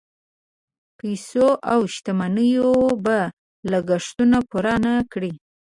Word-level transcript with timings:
پیسو 0.97 1.47
او 1.71 1.79
شتمنیو 1.93 2.73
به 3.03 3.17
لګښتونه 3.71 4.37
پوره 4.49 4.75
نه 4.83 4.93
کړي. 5.11 5.31